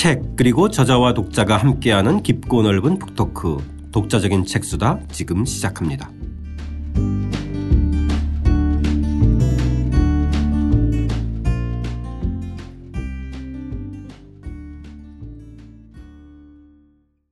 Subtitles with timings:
[0.00, 3.58] 책 그리고 저자와 독자가 함께하는 깊고 넓은 북토크
[3.92, 6.10] 독자적인 책수다 지금 시작합니다.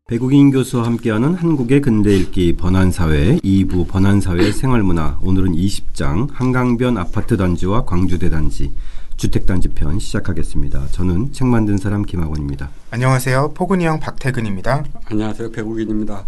[0.07, 7.87] 배국인 교수와 함께하는 한국의 근대 읽기 번안사회 2부 번안사회 생활문화 오늘은 20장 한강변 아파트 단지와
[7.87, 8.71] 광주대 단지
[9.19, 10.87] 주택단지 편 시작하겠습니다.
[10.93, 12.71] 저는 책 만든 사람 김학원입니다.
[12.93, 13.53] 안녕하세요.
[13.53, 14.85] 포근이 형 박태근입니다.
[15.07, 15.51] 안녕하세요.
[15.51, 16.25] 배국인입니다.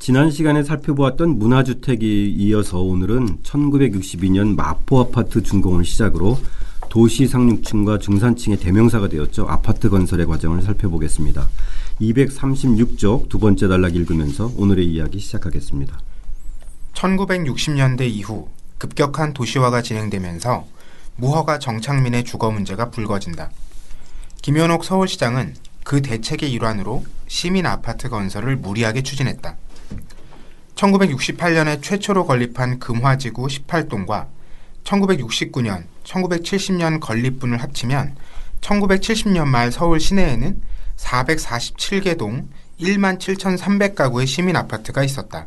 [0.00, 6.38] 지난 시간에 살펴보았던 문화주택이 이어서 오늘은 1962년 마포 아파트 준공을 시작으로
[6.90, 9.46] 도시 상륙층과 중산층의 대명사가 되었죠.
[9.48, 11.48] 아파트 건설의 과정을 살펴보겠습니다.
[12.00, 15.96] 236쪽 두 번째 단락 읽으면서 오늘의 이야기 시작하겠습니다.
[16.94, 20.73] 1960년대 이후 급격한 도시화가 진행되면서
[21.16, 23.50] 무허가 정착민의 주거 문제가 불거진다.
[24.42, 29.56] 김현옥 서울시장은 그 대책의 일환으로 시민 아파트 건설을 무리하게 추진했다.
[30.74, 34.26] 1968년에 최초로 건립한 금화지구 18동과
[34.82, 38.16] 1969년, 1970년 건립분을 합치면
[38.60, 40.60] 1970년 말 서울 시내에는
[40.96, 42.48] 447개 동
[42.80, 45.46] 1만 7,300가구의 시민 아파트가 있었다.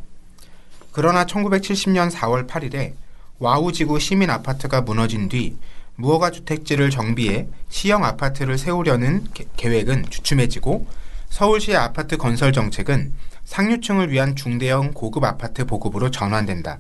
[0.92, 2.94] 그러나 1970년 4월 8일에
[3.40, 5.58] 와우지구 시민 아파트가 무너진 뒤
[5.96, 10.88] 무허가 주택지를 정비해 시형 아파트를 세우려는 개, 계획은 주춤해지고
[11.30, 13.14] 서울시의 아파트 건설 정책은
[13.46, 16.80] 상류층을 위한 중대형 고급 아파트 보급으로 전환된다.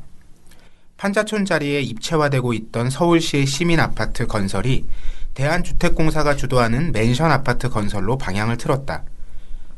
[0.98, 4.86] 판자촌 자리에 입체화되고 있던 서울시의 시민 아파트 건설이
[5.36, 9.04] 대한주택공사가 주도하는 맨션 아파트 건설로 방향을 틀었다.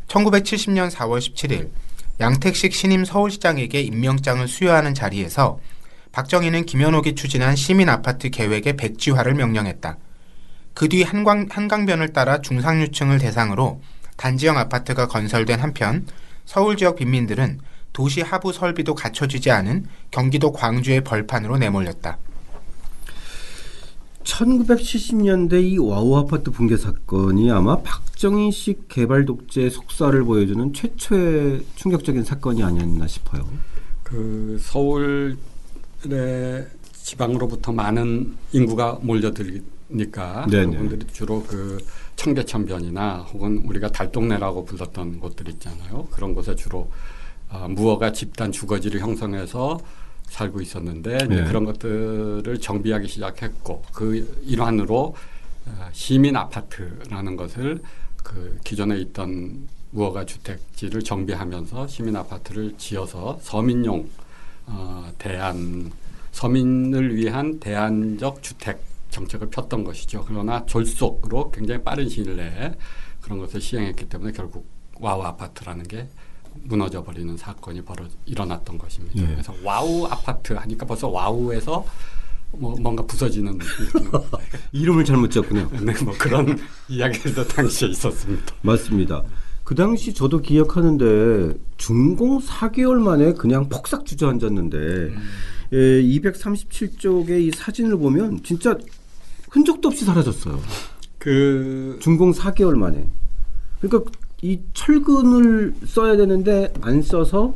[0.08, 1.70] 1970년 4월 17일
[2.22, 5.60] 양택식 신임 서울시장에게 임명장을 수여하는 자리에서
[6.12, 9.98] 박정희는 김현옥이 추진한 시민 아파트 계획의 백지화를 명령했다.
[10.74, 13.82] 그 뒤 한강, 한강변을 따라 중상류층을 대상으로
[14.18, 16.06] 단지형 아파트가 건설된 한편
[16.46, 17.60] 서울 지역 빈민들은
[17.94, 22.18] 도시 하부 설비도 갖춰지지 않은 경기도 광주의 벌판으로 내몰렸다.
[24.24, 32.64] 1970년대 이 와우 아파트 붕괴 사건이 아마 박정희식 개발 독재의 속살을 보여주는 최초의 충격적인 사건이
[32.64, 33.48] 아니었나 싶어요.
[34.04, 35.38] 그 서울
[36.06, 41.78] 의 지방으로부터 많은 인구가 몰려들니까 그분들이 주로 그
[42.16, 46.08] 청계천변이나 혹은 우리가 달동네라고 불렀던 곳들 있잖아요.
[46.12, 46.90] 그런 곳에 주로
[47.50, 49.80] 어, 무허가 집단 주거지를 형성해서
[50.30, 51.44] 살고 있었는데 네.
[51.46, 55.16] 그런 것들을 정비하기 시작했고 그 일환으로
[55.66, 57.82] 어, 시민 아파트라는 것을
[58.24, 64.08] 그 기존에 있던 무허가 주택지를 정비하면서 시민 아파트를 지어서 서민용
[64.70, 65.92] 어, 대안
[66.32, 70.24] 서민을 위한 대안적 주택 정책을 폈던 것이죠.
[70.28, 72.74] 그러나 졸속으로 굉장히 빠른 시일 내에
[73.22, 74.68] 그런 것을 시행했기 때문에 결국
[75.00, 76.08] 와우 아파트라는 게
[76.64, 79.22] 무너져 버리는 사건이 벌어 일어났던 것입니다.
[79.22, 79.28] 네.
[79.34, 81.86] 그래서 와우 아파트 하니까 벌써 와우에서
[82.52, 83.58] 뭐 뭔가 부서지는
[84.72, 85.70] 이름을 잘못 지었군요.
[85.82, 86.60] 네, 뭐 그런
[86.90, 88.54] 이야기도 당시에 있었습니다.
[88.62, 89.24] 맞습니다.
[89.70, 95.18] 그 당시 저도 기억하는데 준공 4개월 만에 그냥 폭삭 주저앉았는데 음.
[95.74, 98.76] 예, 237쪽의 이 사진을 보면 진짜
[99.52, 100.60] 흔적도 없이 사라졌어요.
[101.20, 103.08] 그 준공 4개월 만에.
[103.80, 107.54] 그러니까 이 철근을 써야 되는데 안 써서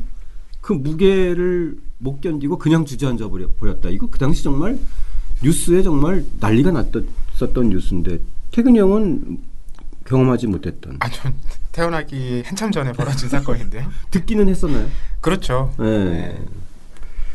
[0.61, 3.89] 그 무게를 못 견디고 그냥 주저앉아 버렸다.
[3.89, 4.77] 이거 그 당시 정말
[5.41, 8.19] 뉴스에 정말 난리가 났었던 뉴스인데
[8.51, 9.52] 태근 형은
[10.05, 10.97] 경험하지 못했던.
[10.99, 11.35] 아, 전
[11.71, 13.89] 태어나기 한참 전에 벌어진 사건인데요.
[14.11, 14.87] 듣기는 했었나요?
[15.21, 15.73] 그렇죠.
[15.79, 15.85] 네.
[15.85, 16.45] 네.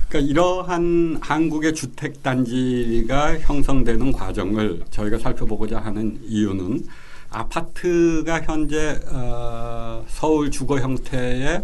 [0.08, 6.86] 그러니까 이러한 한국의 주택 단지가 형성되는 과정을 저희가 살펴보고자 하는 이유는
[7.30, 11.62] 아파트가 현재 어, 서울 주거 형태의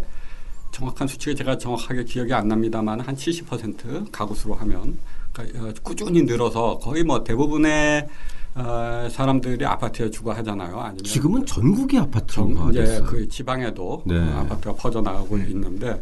[0.71, 4.97] 정확한 수치가 제가 정확하게 기억이 안 납니다만 한 70% 가구 수로 하면
[5.33, 8.07] 그러니까 어, 꾸준히 늘어서 거의 뭐 대부분의
[8.55, 10.79] 어, 사람들이 아파트에 주거하잖아요.
[10.79, 14.17] 아니면 지금은 전국이 아파트가 이제 그 지방에도 네.
[14.17, 15.47] 어, 아파트가 퍼져 나가고 네.
[15.49, 16.01] 있는데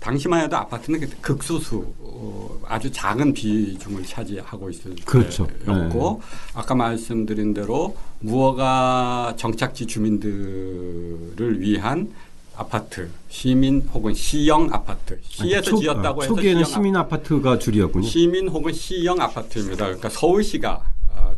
[0.00, 5.46] 당시만 해도 아파트는 극소수 어, 아주 작은 비중을 차지하고 있을 그렇죠.
[5.64, 6.26] 때였고 네.
[6.54, 12.12] 아까 말씀드린 대로 무허가 정착지 주민들을 위한
[12.56, 18.06] 아파트, 시민 혹은 시형 아파트, 시에서 초, 지었다고 해서 초기에는 시민 아파트가 줄이었군요.
[18.06, 19.84] 시민 혹은 시형 아파트입니다.
[19.86, 20.91] 그러니까 서울시가 어,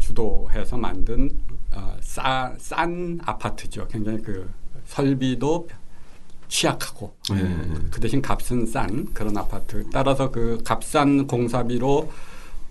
[0.04, 1.30] 주도해서 만든
[1.72, 3.88] 어, 싸, 싼 아파트죠.
[3.88, 4.48] 굉장히 그
[4.84, 5.68] 설비도
[6.48, 7.56] 취약하고 네.
[7.90, 9.88] 그 대신 값은 싼 그런 아파트.
[9.90, 12.12] 따라서 그 값싼 공사비로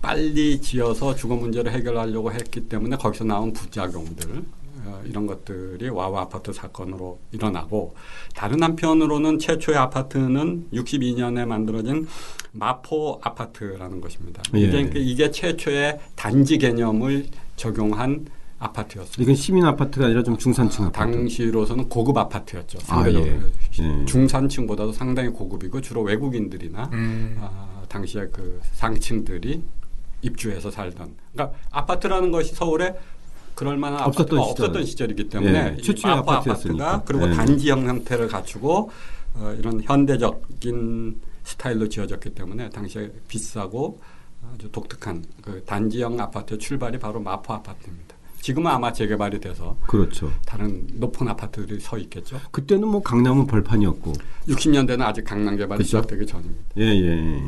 [0.00, 4.44] 빨리 지어서 주거 문제를 해결하려고 했기 때문에 거기서 나온 부작용들
[4.84, 7.96] 어, 이런 것들이 와와 아파트 사건으로 일어나고
[8.34, 12.06] 다른 한편으로는 최초의 아파트는 62년에 만들어진
[12.54, 14.42] 마포 아파트라는 것입니다.
[14.54, 14.60] 예.
[14.60, 18.26] 이게, 이게 최초의 단지 개념을 적용한
[18.58, 19.22] 아파트였어요.
[19.22, 20.98] 이건 시민 아파트가 아니라 좀 중산층 아파트.
[21.12, 22.78] 당시로서는 고급 아파트였죠.
[22.80, 24.04] 상당히 아, 예.
[24.06, 27.36] 중산층보다도 상당히 고급이고 주로 외국인들이나 음.
[27.40, 29.62] 아, 당시에 그 상층들이
[30.22, 31.14] 입주해서 살던.
[31.32, 32.94] 그러니까 아파트라는 것이 서울에
[33.54, 34.38] 그럴 만한 없었던.
[34.38, 35.82] 없었던 시절이기 때문에 예.
[35.82, 37.34] 최초의 마포 아파트가 그리고 예.
[37.34, 38.90] 단지형 형태를 갖추고
[39.34, 44.00] 어, 이런 현대적인 스타일로 지어졌기 때문에 당시에 비싸고
[44.52, 48.14] 아주 독특한 그 단지형 아파트의 출발이 바로 마포 아파트입니다.
[48.40, 50.30] 지금은 아마 재개발이 돼서 그렇죠.
[50.44, 52.38] 다른 높은 아파트들이 서 있겠죠.
[52.50, 54.12] 그때는 뭐 강남은 벌판이었고
[54.48, 55.84] 60년대는 아직 강남 개발이 그렇죠?
[55.84, 56.64] 시작되기 전입니다.
[56.76, 57.42] 예, 예.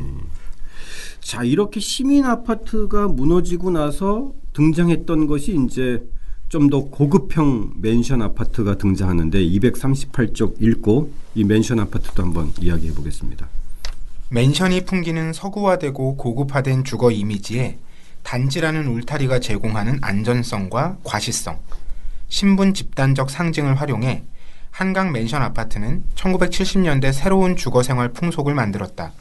[1.19, 6.03] 자, 이렇게 시민 아파트가 무너지고 나서 등장했던 것이 이제
[6.49, 13.49] 좀 더 고급형 맨션 아파트가 등장하는데 238쪽 읽고 이 맨션 아파트도 한번 이야기해 보겠습니다.
[14.29, 17.77] 맨션이 풍기는 서구화되고 고급화된 주거 이미지에
[18.23, 21.57] 단지라는 울타리가 제공하는 안전성과 과시성,
[22.27, 24.25] 신분 집단적 상징을 활용해
[24.69, 29.13] 한강 맨션 아파트는 1970년대 새로운 주거 생활 풍속을 만들었다.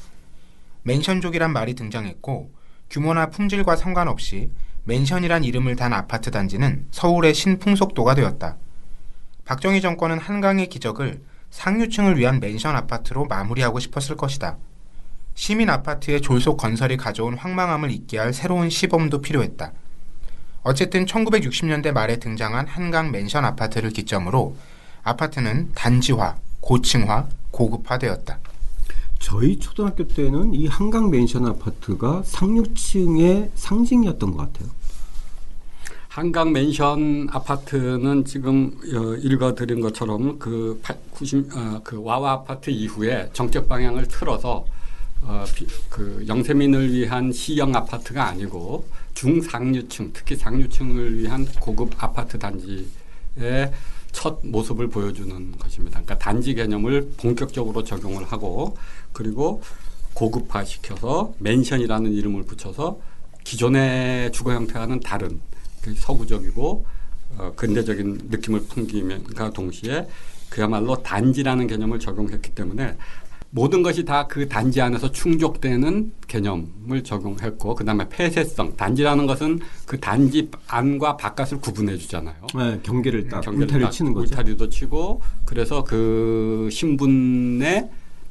[0.82, 2.50] 맨션족이란 말이 등장했고
[2.90, 4.50] 규모나 품질과 상관없이
[4.84, 8.56] 맨션이란 이름을 단 아파트 단지는 서울의 신풍속도가 되었다.
[9.44, 14.58] 박정희 정권은 한강의 기적을 상류층을 위한 맨션 아파트로 마무리하고 싶었을 것이다.
[15.36, 19.70] 시민 아파트의 졸속 건설이 가져온 황망함을 잊게 할 새로운 시범도 필요했다.
[20.62, 24.56] 어쨌든 1960년대 말에 등장한 한강 맨션 아파트를 기점으로
[25.04, 28.40] 아파트는 단지화, 고층화, 고급화되었다.
[29.18, 34.70] 저희 초등학교 때는 이 한강 맨션 아파트가 상류층의 상징이었던 것 같아요.
[36.08, 40.80] 한강 맨션 아파트는 지금 어, 읽어드린 것처럼 그
[41.10, 44.64] 90, 어, 그 와와 아파트 이후에 정책 방향을 틀어서
[45.22, 45.44] 어,
[45.88, 53.72] 그 영세민을 위한 시형 아파트가 아니고 중상류층 특히 상류층을 위한 고급 아파트 단지의
[54.12, 56.00] 첫 모습을 보여주는 것입니다.
[56.00, 58.76] 그러니까 단지 개념을 본격적으로 적용을 하고
[59.12, 59.62] 그리고
[60.14, 62.98] 고급화 시켜서 맨션이라는 이름을 붙여서
[63.44, 65.40] 기존의 주거 형태와는 다른
[65.82, 66.86] 그 서구적이고
[67.38, 70.06] 어, 근대적인 느낌을 풍기면과 동시에
[70.48, 72.96] 그야말로 단지라는 개념을 적용했기 때문에
[73.56, 80.50] 모든 것이 다 그 단지 안에서 충족되는 개념을 적용했고 그다음에 폐쇄성 단지라는 것은 그 단지
[80.66, 82.34] 안과 바깥을 구분해 주잖아요.
[82.54, 84.34] 네, 경계를 딱 경계를 울타리 치는 거죠.
[84.34, 87.88] 울타리도 치고 그래서 그 신분의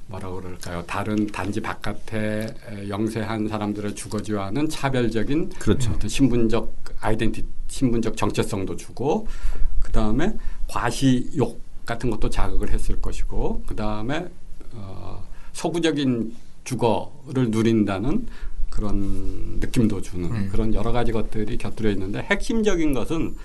[0.07, 0.83] 뭐라 그럴까요?
[0.85, 2.45] 다른 단지 바깥에
[2.87, 5.91] 영세한 사람들의 주거지와는 차별적인 그렇죠.
[5.91, 9.27] 어떤 신분적 아이덴티 신분적 정체성도 주고
[9.79, 10.35] 그 다음에
[10.67, 14.27] 과시욕 같은 것도 자극을 했을 것이고 그 다음에
[14.75, 15.23] 어,
[15.53, 16.33] 서구적인
[16.63, 18.27] 주거를 누린다는
[18.69, 20.49] 그런 느낌도 주는 음.
[20.51, 23.35] 그런 여러 가지 것들이 곁들여 있는데 핵심적인 것은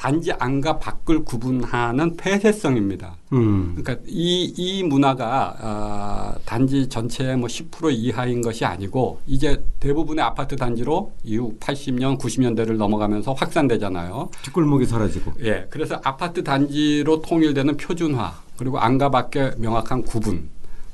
[0.00, 3.16] 단지 안과 밖을 구분하는 폐쇄성입니다.
[3.34, 3.74] 음.
[3.76, 10.56] 그러니까 이, 이 문화가 어, 단지 전체의 뭐 10% 이하인 것이 아니고 이제 대부분의 아파트
[10.56, 14.30] 단지로 이후 80년, 90년대를 넘어가면서 확산되잖아요.
[14.44, 15.34] 뒷골목이 사라지고.
[15.42, 15.66] 예.
[15.68, 20.48] 그래서 아파트 단지로 통일되는 표준화 그리고 안과 밖의 명확한 구분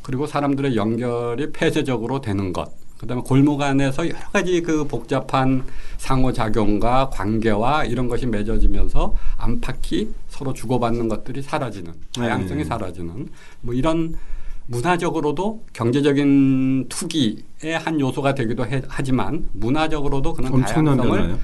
[0.06, 2.70] 그리고 사람들의 연결이 폐쇄적으로 되는 것.
[2.98, 5.64] 그다음에 골목 안에서 여러 가지 그 복잡한
[5.96, 12.64] 상호작용과 관계와 이런 것이 맺어지면서 안팎이 서로 주고받는 것들이 사라지는 다양성이 네.
[12.64, 13.28] 사라지는
[13.62, 14.14] 뭐 이런
[14.66, 21.38] 문화적으로도 경제적인 투기의 한 요소가 되기도 해, 하지만 문화적으로도 그런 다양성을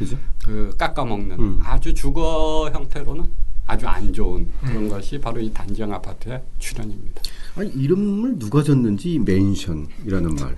[0.45, 1.61] 그 깎아먹는 음.
[1.65, 3.27] 아주 주거 형태로는
[3.67, 4.89] 아주 안 좋은 그런 음.
[4.89, 7.23] 것이 바로 이 단지형 아파트의 출현입니다.
[7.57, 10.57] 아니 이름을 누가 졌는지 맨션이라는 말.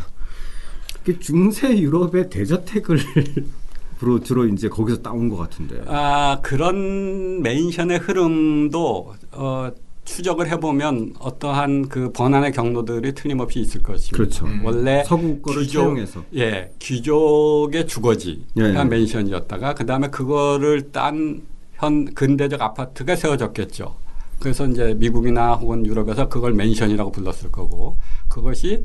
[1.21, 2.99] 중세 유럽의 대저택을
[3.99, 5.83] 주로 주로 이제 거기서 따온 것 같은데.
[5.87, 9.71] 아 그런 맨션의 흐름도 어,
[10.05, 14.17] 추적을 해보면 어떠한 그 번안의 경로들이 틀림없이 있을 것입니다.
[14.17, 14.47] 그렇죠.
[14.47, 14.63] 음.
[14.65, 18.85] 원래 서구 거를 귀족, 채용해서 예 귀족의 주거지가 예, 예.
[18.85, 23.97] 맨션이었다가 그 다음에 그거를 딴 현 근대적 아파트가 세워졌겠죠.
[24.45, 27.97] 그래서 이제 미국이나 혹은 유럽에서 그걸 맨션이라고 불렀을 거고
[28.29, 28.85] 그것이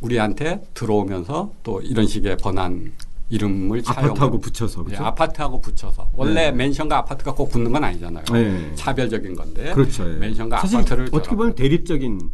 [0.00, 2.92] 우리한테 들어오면서 또 이런 식의 번안
[3.28, 5.00] 이름을 아파트하고 붙여서 그렇죠?
[5.00, 6.50] 네, 아파트하고 붙여서 원래 네.
[6.50, 8.24] 맨션과 아파트가 꼭 붙는 건 아니잖아요.
[8.32, 8.74] 네.
[8.74, 10.10] 차별적인 건데 그렇죠.
[10.10, 10.14] 예.
[10.16, 12.30] 맨션과 아파트를 어떻게 보면 대립적인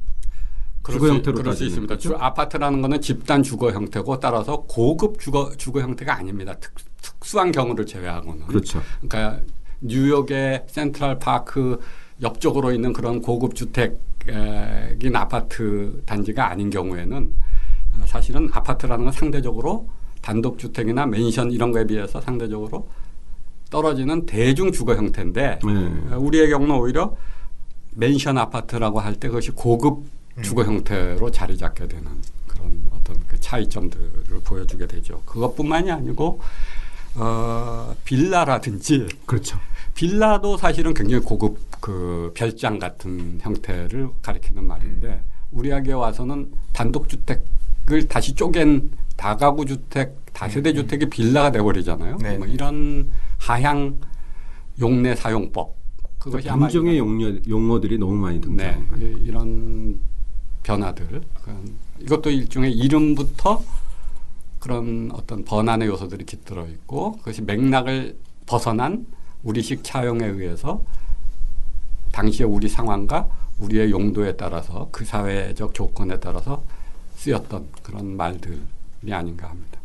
[0.90, 1.97] 주거 형태로 그럴 수 있습니다.
[1.97, 2.09] 그렇죠?
[2.09, 6.54] 주, 아파트라는 거는 집단 주거 형태고 따라서 고급 주거 주거 형태가 아닙니다.
[6.59, 8.80] 특, 특수한 경우를 제외하고는 그렇죠.
[9.06, 9.42] 그러니까
[9.83, 11.78] 뉴욕의 센트럴 파크
[12.24, 17.32] 옆쪽으로 있는 그런 고급 주택인 아파트 단지가 아닌 경우에는
[17.92, 19.88] 어, 사실은 아파트라는 건 상대적으로
[20.20, 22.88] 단독 주택이나 맨션 이런 거에 비해서 상대적으로
[23.70, 26.14] 떨어지는 대중 주거 형태인데 네.
[26.14, 27.14] 우리의 경우는 오히려
[27.92, 30.04] 맨션 아파트라고 할 때 그것이 고급
[30.36, 30.42] 음.
[30.42, 32.04] 주거 형태로 자리 잡게 되는
[32.46, 35.22] 그런 어떤 그 차이점들을 보여주게 되죠.
[35.26, 36.40] 그것뿐만이 아니고
[37.16, 39.58] 어, 빌라라든지 그렇죠.
[39.94, 45.22] 빌라도 사실은 굉장히 고급 그 별장 같은 형태를 가리키는 말인데
[45.52, 50.74] 우리에게 와서는 단독 주택을 다시 쪼갠 다가구 주택, 다세대 음.
[50.74, 52.18] 주택이 빌라가 돼버리잖아요.
[52.20, 52.36] 네.
[52.36, 53.98] 뭐 이런 하향
[54.80, 55.76] 용내 사용법
[56.18, 58.88] 그것이 아마 감정의 용어, 용어들이 너무 많이 등장.
[58.96, 60.00] 네, 이런
[60.62, 61.22] 변화들
[62.00, 63.62] 이것도 일종의 이름부터
[64.58, 69.06] 그런 어떤 번안의 요소들이 깃들어 있고 그것이 맥락을 벗어난
[69.44, 70.82] 우리식 차용에 의해서
[72.12, 76.64] 당시의 우리 상황과 우리의 용도에 따라서 그 사회적 조건에 따라서
[77.16, 78.60] 쓰였던 그런 말들이
[79.10, 79.80] 아닌가 합니다.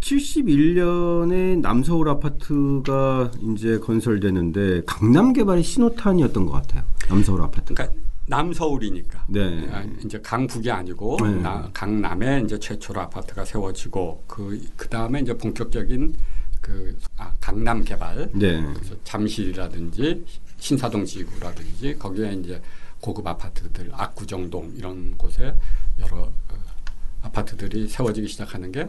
[0.00, 6.84] 71년에 남서울 아파트가 이제 건설되는데 강남 개발의 신호탄이었던 것 같아요.
[7.08, 7.74] 남서울 아파트.
[7.74, 9.24] 그러니까 남서울이니까.
[9.28, 9.68] 네.
[9.72, 11.34] 아, 이제 강북이 아니고 네.
[11.42, 16.14] 나, 강남에 이제 최초로 아파트가 세워지고 그, 그 다음에 이제 본격적인
[16.70, 18.30] 그 아, 강남 개발.
[18.32, 18.62] 네.
[18.74, 20.24] 그래서 잠실이라든지
[20.58, 22.62] 신사동 지구라든지 거기에 이제
[23.00, 25.54] 고급 아파트들 압구정동 이런 곳에
[25.98, 26.32] 여러 어,
[27.22, 28.88] 아파트들이 세워지기 시작하는 게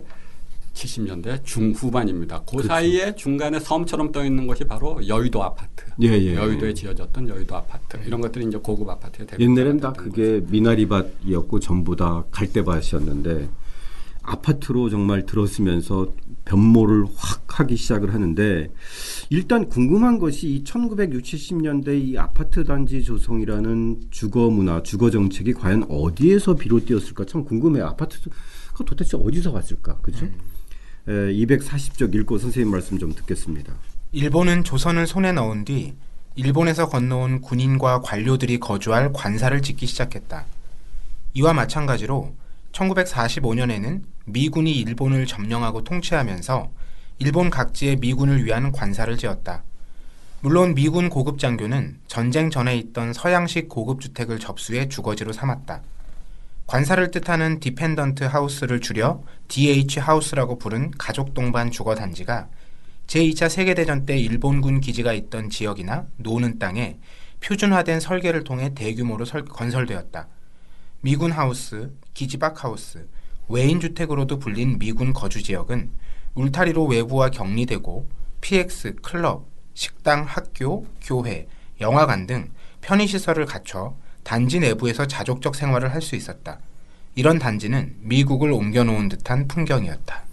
[0.74, 2.42] 70년대 중후반입니다.
[2.42, 2.68] 그 그렇죠.
[2.68, 5.86] 사이에 중간에 섬처럼 떠 있는 것이 바로 여의도 아파트.
[6.02, 7.98] 예, 예, 여의도에 지어졌던 여의도 아파트.
[8.06, 9.44] 이런 것들이 이제 고급 아파트의 대표.
[9.44, 13.50] 옛날엔 다 그게 미나리밭이었고 전부 다 갈대밭이었는데
[14.24, 16.14] 아파트로 정말 들었으면서
[16.46, 18.72] 변모를 확 하기 시작을 하는데
[19.30, 26.56] 일단 궁금한 것이 이 1960년대 이 아파트 단지 조성이라는 주거 문화, 주거 정책이 과연 어디에서
[26.56, 27.86] 비롯되었을까 참 궁금해요.
[27.88, 28.32] 아파트가
[28.86, 29.98] 도대체 어디서 왔을까?
[29.98, 30.26] 그죠?
[30.26, 30.34] 음.
[31.08, 33.74] 240쪽 읽고 선생님 말씀 좀 듣겠습니다.
[34.12, 35.94] 일본은 조선을 손에 넣은 뒤
[36.36, 40.46] 일본에서 건너온 군인과 관료들이 거주할 관사를 짓기 시작했다.
[41.34, 42.34] 이와 마찬가지로
[42.72, 46.72] 1945년에는 미군이 일본을 점령하고 통치하면서
[47.20, 49.64] 일본 각지에 미군을 위한 관사를 지었다.
[50.42, 55.84] 물론 미군 고급 장교는 전쟁 전에 있던 서양식 고급 주택을 접수해 주거지로 삼았다.
[56.66, 62.48] 관사를 뜻하는 dependent house를 줄여 DH house라고 부른 가족 동반 주거 단지가
[63.08, 66.98] 제2차 세계대전 때 일본군 기지가 있던 지역이나 노는 땅에
[67.42, 70.28] 표준화된 설계를 통해 대규모로 설, 건설되었다.
[71.02, 73.08] 미군 하우스, 기지 밖 하우스,
[73.50, 75.90] 외인 주택으로도 불린 미군 거주 지역은
[76.36, 78.08] 울타리로 외부와 격리되고
[78.42, 81.48] PX, 클럽, 식당, 학교, 교회,
[81.80, 82.50] 영화관 등
[82.82, 86.60] 편의시설을 갖춰 단지 내부에서 자족적 생활을 할 수 있었다.
[87.16, 90.24] 이런 단지는 미국을 옮겨놓은 듯한 풍경이었다.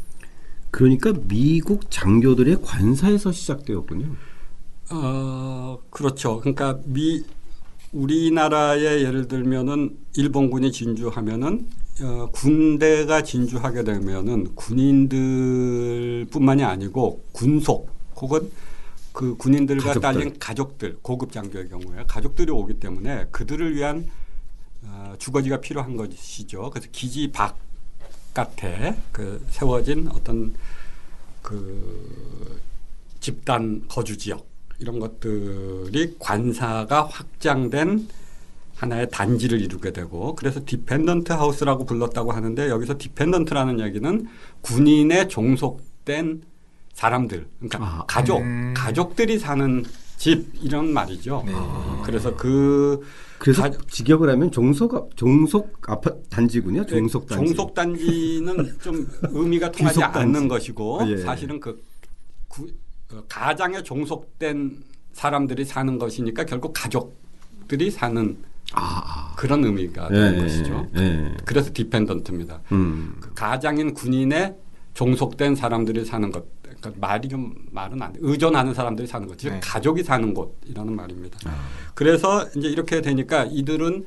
[0.71, 4.15] 그러니까 미국 장교들의 관사에서 시작되었군요.
[4.91, 6.41] 어, 그렇죠.
[6.41, 7.23] 그러니까 미
[7.93, 11.69] 우리나라의 예를 들면은 일본군이 진주하면은
[12.03, 18.51] 어, 군대가 진주하게 되면은 군인들뿐만이 아니고 군속 혹은
[19.13, 20.01] 그 군인들과 가족들.
[20.01, 24.09] 딸린 가족들 고급 장교의 경우에 가족들이 오기 때문에 그들을 위한
[24.85, 26.71] 어, 주거지가 필요한 것이죠.
[26.71, 30.55] 그래서 기지 바깥에 그 세워진 어떤
[31.43, 32.61] 그
[33.21, 34.47] 집단 거주 지역
[34.81, 38.09] 이런 것들이 관사가 확장된
[38.77, 44.27] 하나의 단지를 이루게 되고 그래서 dependent house라고 불렀다고 하는데 여기서 dependent라는 얘기는
[44.61, 46.43] 군인에 종속된
[46.93, 48.75] 사람들, 그러니까 아, 가족, 음.
[48.77, 49.85] 가족들이 사는
[50.17, 51.45] 집 이런 말이죠.
[51.47, 51.53] 네.
[52.05, 53.01] 그래서 그
[53.39, 56.83] 그래서 가, 직역을 하면 종속 종속 아파트 단지군요.
[56.83, 57.47] 네, 종속 단지.
[57.47, 61.19] 종속 단지는 좀 의미가 통하지 않는 것이고 예.
[61.19, 61.81] 사실은 그
[62.49, 62.67] 구,
[63.09, 68.37] 그 가장에 종속된 사람들이 사는 것이니까 결국 가족들이 사는
[68.75, 69.35] 아.
[69.37, 70.87] 그런 의미가 되는 예, 것이죠.
[70.97, 71.35] 예.
[71.47, 72.61] 그래서 디펜던트입니다.
[72.73, 73.17] 음.
[73.19, 74.55] 그 가장인 군인에
[74.93, 76.45] 종속된 사람들이 사는 것.
[76.63, 78.19] 그러니까 말이 좀 말은 안 돼.
[78.23, 79.39] 의존하는 사람들이 사는 것.
[79.39, 79.61] 즉 네.
[79.63, 81.39] 가족이 사는 곳이라는 말입니다.
[81.47, 81.57] 아.
[81.95, 84.05] 그래서 이제 이렇게 되니까 이들은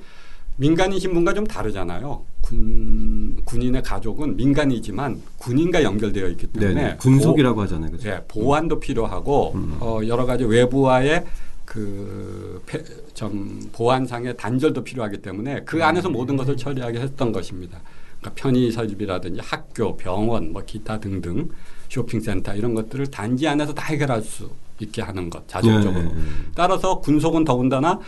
[0.57, 2.23] 민간인 신분과 좀 다르잖아요.
[2.41, 7.91] 군 군인의 가족은 민간이지만 군인과 연결되어 있기 때문에 네 군속이라고 보, 하잖아요.
[7.91, 8.09] 그렇죠?
[8.09, 9.77] 네, 보안도 필요하고 음.
[9.79, 11.25] 어, 여러 가지 외부와의
[11.65, 17.79] 그좀 보안상의 단절도 필요하기 때문에 그 안에서 모든 것을 처리하게 했던 것입니다.
[18.19, 21.49] 그러니까 편의 설비라든지 학교, 병원, 뭐 기타 등등
[21.89, 26.03] 쇼핑센터 이런 것들을 단지 안에서 다 해결할 수 있게 하는 것 자동적으로.
[26.03, 26.21] 네.
[26.55, 27.99] 따라서 군속은 더군다나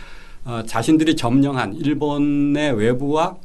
[0.44, 3.36] 어, 자신들이 점령한 일본의 외부와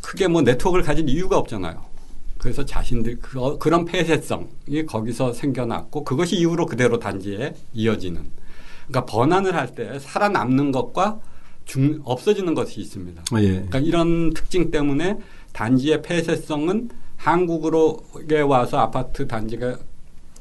[0.00, 1.90] 크게 뭐 네트워크를 가진 이유가 없잖아요.
[2.38, 8.24] 그래서 자신들 그, 어, 그런 폐쇄성이 거기서 생겨났고 그것이 이후로 그대로 단지에 이어지는.
[8.88, 11.20] 그러니까 번안을 할 때 살아남는 것과
[11.64, 13.22] 중, 없어지는 것이 있습니다.
[13.30, 13.52] 아, 예.
[13.52, 15.18] 그러니까 이런 특징 때문에
[15.52, 18.00] 단지의 폐쇄성은 한국으로
[18.48, 19.78] 와서 아파트 단지가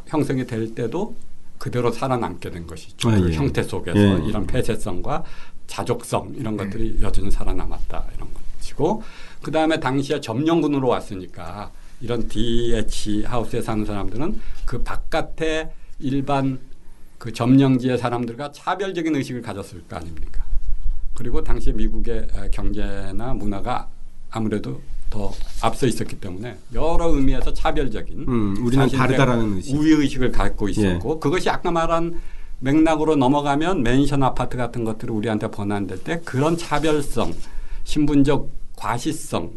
[0.07, 1.15] 형성이 될 때도
[1.57, 3.09] 그대로 살아남게 된 것이죠.
[3.09, 3.35] 아, 그 예.
[3.35, 4.25] 형태 속에서 예.
[4.25, 5.23] 이런 폐쇄성과
[5.67, 9.03] 자족성 이런 것들이 여전히 살아남았다 이런 것이고
[9.41, 16.59] 그 다음에 당시에 점령군으로 왔으니까 이런 DH 하우스에 사는 사람들은 그 바깥에 일반
[17.17, 20.43] 그 점령지의 사람들과 차별적인 의식을 가졌을 거 아닙니까?
[21.13, 23.89] 그리고 당시 미국의 경제나 문화가
[24.29, 29.75] 아무래도 더 앞서 있었기 때문에 여러 의미에서 차별적인 음, 우리는 다르다라는 의식.
[29.75, 31.19] 우위 의식을 갖고 있었고 예.
[31.19, 32.21] 그것이 아까 말한
[32.59, 37.33] 맥락으로 넘어가면 맨션 아파트 같은 것들을 우리한테 번안될 때 그런 차별성,
[37.83, 39.51] 신분적 과시성,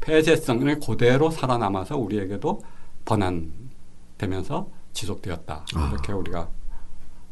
[0.00, 2.62] 폐쇄성을 그대로 살아남아서 우리에게도
[3.04, 5.66] 번안되면서 지속되었다.
[5.74, 5.90] 아.
[5.92, 6.48] 이렇게 우리가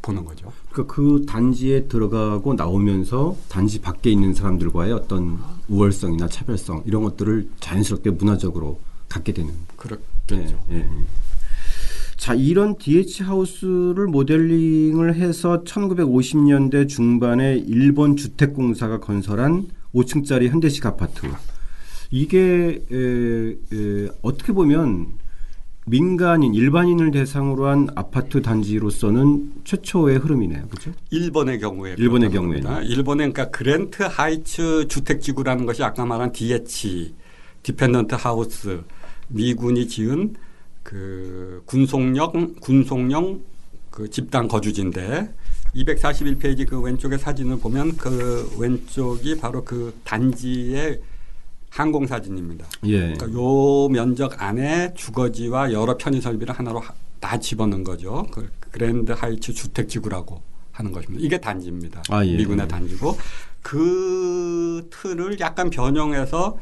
[0.02, 0.52] 보는 거죠.
[0.70, 8.10] 그러니까 그 단지에 들어가고 나오면서 단지 밖에 있는 사람들과의 어떤 우월성이나 차별성 이런 것들을 자연스럽게
[8.10, 9.54] 문화적으로 갖게 되는.
[9.76, 10.62] 그렇겠죠.
[10.70, 10.88] 예, 예.
[12.16, 21.26] 자, 이런 DH 하우스를 모델링을 해서 1950년대 중반에 일본 주택공사가 건설한 5층짜리 현대식 아파트.
[22.11, 25.22] 이게 에, 에, 어떻게 보면
[25.84, 30.68] 민간인 일반인을 대상으로 한 아파트 단지로서는 최초의 흐름이네요.
[30.68, 30.92] 그렇죠?
[31.11, 37.14] 일본의 경우에 일본의 경우에는 일본의 그러니까 그랜트 하이츠 주택 지구라는 것이 아까 말한 DH
[37.64, 38.82] dependent house
[39.28, 40.37] 미군이 지은
[40.84, 43.40] 그 군속용 군속용
[43.90, 45.34] 그 집단 거주지인데
[45.75, 51.00] 241페이지 그 왼쪽의 사진을 보면 그 왼쪽이 바로 그 단지의
[51.71, 52.67] 항공 사진입니다.
[52.85, 53.15] 예.
[53.15, 56.82] 그러니까 요 면적 안에 주거지와 여러 편의 설비를 하나로
[57.21, 58.26] 다 집어넣은 거죠.
[58.30, 61.25] 그 그랜드 하이츠 주택 지구라고 하는 것입니다.
[61.25, 62.02] 이게 단지입니다.
[62.11, 62.37] 아, 예.
[62.37, 63.17] 미군의 단지고
[63.63, 66.58] 그 틀을 약간 변형해서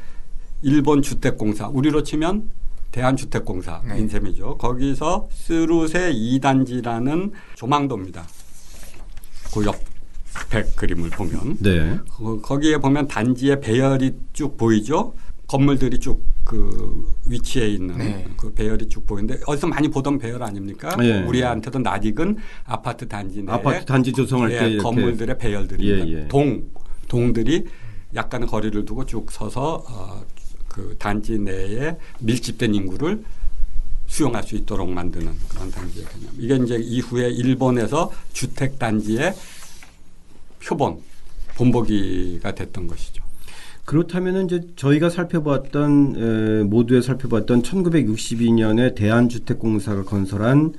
[0.63, 2.51] 일본 주택공사 우리로 치면
[2.93, 3.99] 대한주택공사 네.
[3.99, 4.59] 인셈이죠.
[4.59, 8.27] 거기서 스루세 2단지라는 조망도입니다.
[9.53, 9.83] 고역
[10.49, 11.99] 백 그림을 보면 네.
[12.09, 15.15] 거, 기에 보면 단지의 배열이 쭉 보이죠.
[15.47, 18.27] 건물들이 쭉 그 위치에 있는 네.
[18.37, 20.97] 그 배열이 쭉 보이는데 어디서 많이 보던 배열 아닙니까?
[20.97, 21.23] 네.
[21.23, 26.09] 우리한테도 낯익은 아파트 단지 내 아파트 단지 조성할 때 건물들의 배열들입니다.
[26.09, 26.29] 예, 예.
[26.29, 26.65] 동
[27.07, 27.67] 동들이
[28.17, 30.25] 약간의 거리를 두고 쭉 서서 어,
[30.67, 33.23] 그 단지 내에 밀집된 인구를
[34.11, 36.31] 수용할 수 있도록 만드는 그런 단지의 개념.
[36.37, 39.33] 이게 이제 이후에 일본에서 주택 단지의
[40.63, 40.99] 표본
[41.57, 43.23] 본보기가 됐던 것이죠.
[43.85, 50.75] 그렇다면 이제 저희가 살펴봤던 에, 모두에 살펴봤던 1962년에 대한주택공사가 건설한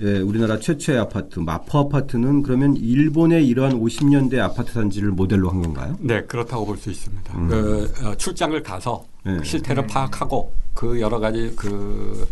[0.00, 5.96] 예, 우리나라 최초의 아파트 마포 아파트는 그러면 일본의 이러한 50년대 아파트 단지를 모델로 한 건가요?
[6.00, 7.36] 네, 그렇다고 볼 수 있습니다.
[7.36, 7.48] 음.
[7.48, 9.38] 그, 어, 출장을 가서 네.
[9.42, 12.28] 실태를 파악하고 그 여러 가지 그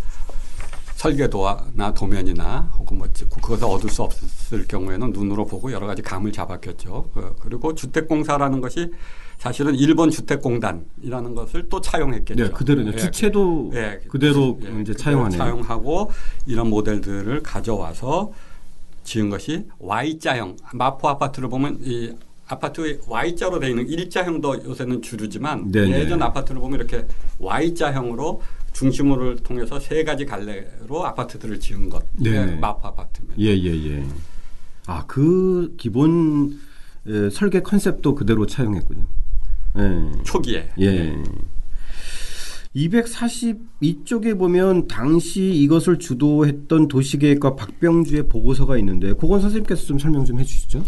[0.96, 7.10] 설계도나 도면이나 혹은 뭐 그것을 얻을 수 없을 경우에는 눈으로 보고 여러 가지 감을 잡았겠죠.
[7.12, 8.90] 그, 그리고 주택공사라는 것이
[9.36, 12.44] 사실은 일본 주택공단이라는 것을 또 차용했겠죠.
[12.44, 12.88] 네, 그대로요.
[12.88, 15.38] 예, 주체도 예, 그대로 예, 이제 차용하네요.
[15.38, 16.10] 차용하고
[16.46, 18.32] 이런 모델들을 가져와서
[19.04, 22.14] 지은 것이 Y자형 마포 아파트를 보면 이
[22.48, 26.00] 아파트의 Y자로 되어 있는 일자형도 요새는 주류지만 네네.
[26.00, 27.06] 예전 아파트를 보면 이렇게
[27.38, 28.40] Y자형으로
[28.76, 32.04] 중심으를 통해서 세 가지 갈래로 아파트들을 지은 것.
[32.12, 32.56] 네.
[32.56, 33.40] 마포 아파트입니다.
[33.40, 34.04] 예, 예, 예.
[34.86, 36.58] 아, 그 기본
[37.06, 39.06] 에, 설계 컨셉도 그대로 차용했군요.
[39.78, 40.22] 예.
[40.24, 40.68] 초기에.
[40.80, 41.16] 예.
[42.74, 50.84] 242쪽에 보면 당시 이것을 주도했던 도시계획과 박병주의 보고서가 있는데 그건 선생님께서 좀 설명 좀 해주시죠.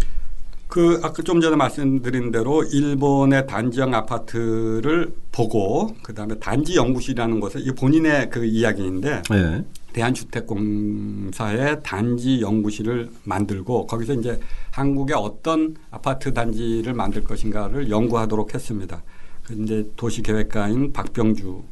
[0.68, 7.72] 그 아까 좀 전에 말씀드린 대로 일본의 단지형 아파트를 보고 그다음에 단지 연구실이라는 것을 이
[7.72, 9.64] 본인의 그 이야기인데 네.
[9.94, 14.38] 대한주택공사의 단지 연구실을 만들고 거기서 이제
[14.70, 19.02] 한국의 어떤 아파트 단지를 만들 것인가를 연구하도록 했습니다.
[19.44, 21.62] 그 이제 도시계획가인 박병주라는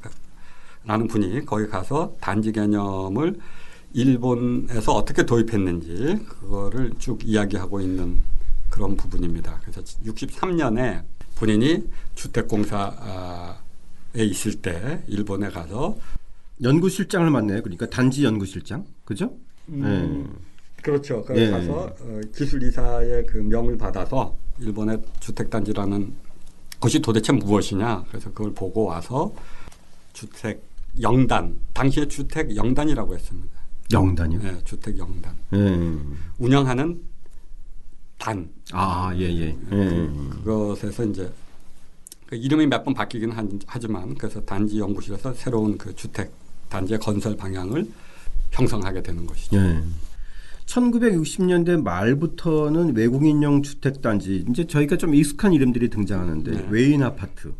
[1.09, 3.37] 분이 거기 가서 단지 개념을
[3.93, 8.19] 일본에서 어떻게 도입했는지 그거를 쭉 이야기하고 있는
[8.71, 9.61] 그런 부분입니다.
[9.63, 11.05] 그래서 63년에
[11.37, 13.55] 본인이 주택공사에
[14.17, 15.97] 있을 때 일본에 가서
[16.63, 17.63] 연구실장을 맡네요.
[17.63, 19.37] 그러니까 단지 연구실장, 그죠?
[19.69, 20.83] 음, 네.
[20.83, 21.23] 그렇죠.
[21.25, 21.51] 그 예.
[21.51, 26.15] 가서 어, 기술이사의 그 명을 받아서 일본의 주택단지라는
[26.81, 28.05] 것이 도대체 무엇이냐.
[28.09, 29.35] 그래서 그걸 보고 와서
[30.13, 30.63] 주택
[31.01, 33.57] 영단, 당시에 주택 영단이라고 했습니다.
[33.93, 34.39] 영단이요?
[34.41, 35.35] 네, 주택 영단.
[35.55, 35.99] 예.
[36.39, 37.03] 운영하는
[38.19, 38.49] 단.
[38.73, 39.47] 아, 예, 예.
[39.49, 39.57] 예.
[39.69, 41.31] 그, 그것에서 이제
[42.27, 43.33] 그 이름이 몇 번 바뀌긴
[43.67, 46.33] 하지만 그래서 단지 연구실에서 새로운 그 주택
[46.69, 47.87] 단지의 건설 방향을
[48.51, 49.57] 형성하게 되는 것이죠.
[49.57, 49.83] 예.
[50.67, 56.67] 1960년대 말부터는 외국인용 주택 단지 이제 저희가 좀 익숙한 이름들이 등장하는데 네.
[56.71, 57.53] 외인 아파트.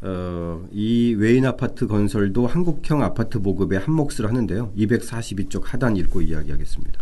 [0.00, 4.72] 어, 이 외인 아파트 건설도 한국형 아파트 보급에 한 몫을 하는데요.
[4.76, 7.00] 242쪽 하단 읽고 이야기하겠습니다.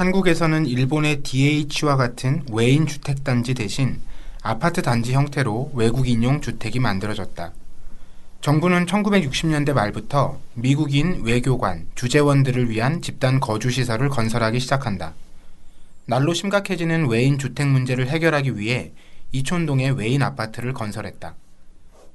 [0.00, 4.00] 한국에서는 일본의 DH와 같은 외인 주택 단지 대신
[4.42, 7.52] 아파트 단지 형태로 외국인용 주택이 만들어졌다.
[8.40, 15.12] 정부는 1960년대 말부터 미국인 외교관, 주재원들을 위한 집단 거주 시설을 건설하기 시작한다.
[16.06, 18.92] 날로 심각해지는 외인 주택 문제를 해결하기 위해
[19.32, 21.34] 이촌동에 외인 아파트를 건설했다.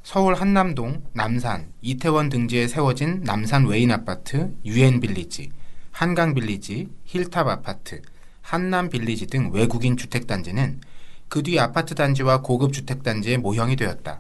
[0.02, 5.52] 서울 한남동, 남산, 이태원 등지에 세워진 남산 외인 아파트, 유엔 빌리지,
[5.96, 8.02] 한강 빌리지, 힐탑 아파트,
[8.42, 10.82] 한남 빌리지 등 외국인 주택 단지는
[11.30, 14.20] 그 뒤 아파트 단지와 고급 주택 단지의 모형이 되었다.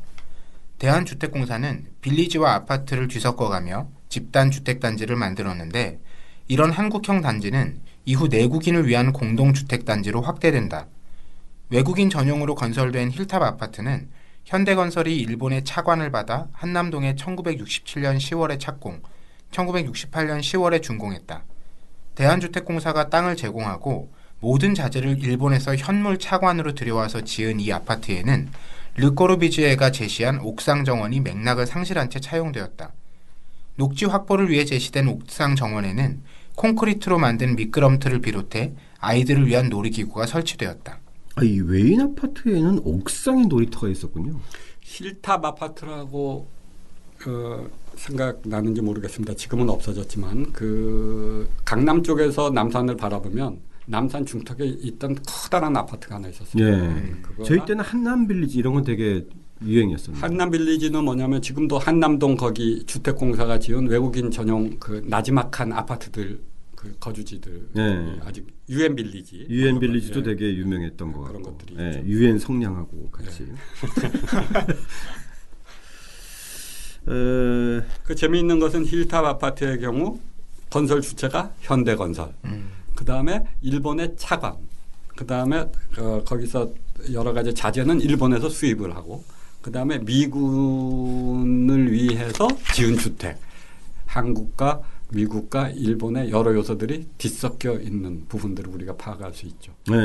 [0.80, 6.00] 대한주택공사는 village와 아파트를 뒤섞어가며 집단 주택단지를 만들었는데
[6.48, 10.88] 이런 한국형 단지는 이후 내국인을 위한 공동주택단지로 확대된다.
[11.72, 14.08] 외국인 전용으로 건설된 힐탑 아파트는
[14.46, 19.02] 현대건설이 일본의 차관을 받아 한남동에 1967년 10월에 착공,
[19.52, 21.44] 1968년 10월에 준공했다.
[22.16, 28.50] 대한주택공사가 땅을 제공하고 모든 자재를 일본에서 현물 차관으로 들여와서 지은 이 아파트에는
[28.96, 32.94] 르꼬르비지에가 제시한 옥상 정원이 맥락을 상실한 채 차용되었다.
[33.76, 36.22] 녹지 확보를 위해 제시된 옥상 정원에는
[36.56, 41.00] 콘크리트로 만든 미끄럼틀을 비롯해 아이들을 위한 놀이기구가 설치되었다.
[41.36, 44.40] 아, 이 외인 아파트에는 옥상에 놀이터가 있었군요.
[44.82, 46.48] 힐탑 아파트라고
[47.26, 49.34] 그 생각나는지 모르겠습니다.
[49.34, 53.58] 지금은 없어졌지만 그 강남 쪽에서 남산을 바라보면
[53.88, 56.64] 남산 중턱에 있던 커다란 아파트가 하나 있었어요.
[56.64, 56.70] 예.
[56.72, 59.26] 음, 저희 때는 한남 빌리지 이런 건 되게
[59.64, 60.18] 유행이었어요.
[60.18, 66.40] 한남 빌리지는 뭐냐면 지금도 한남동 거기 주택공사가 지은 외국인 전용 그 나지막한 아파트들
[66.76, 68.20] 그 거주지들 예.
[68.24, 69.48] 아직 유엔 빌리지.
[69.50, 70.24] 유엔 빌리지도 예.
[70.24, 72.04] 되게 유명했던 거 그런 것들이 예.
[72.06, 73.48] 유엔 성냥하고 같이.
[77.08, 77.84] 어...
[78.04, 80.20] 그 재미있는 것은 힐탑 아파트의 경우
[80.70, 82.34] 건설 주체가 현대건설.
[82.46, 82.72] 음.
[82.96, 84.58] 그 다음에 일본의 차광,
[85.16, 86.72] 그 다음에 어, 거기서
[87.12, 89.24] 여러 가지 자재는 일본에서 수입을 하고,
[89.62, 93.38] 그 다음에 미군을 위해서 지은 주택,
[94.06, 99.74] 한국과 미국과 일본의 여러 요소들이 뒤섞여 있는 부분들을 우리가 파악할 수 있죠.
[99.88, 99.96] 네.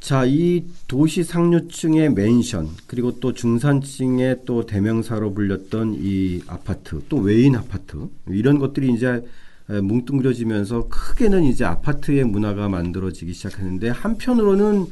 [0.00, 7.54] 자, 이 도시 상류층의 맨션 그리고 또 중산층의 또 대명사로 불렸던 이 아파트 또 외인
[7.54, 9.22] 아파트 이런 것들이 이제
[9.68, 14.86] 뭉뚱그려지면서 크게는 이제 아파트의 문화가 만들어지기 시작했는데 한편으로는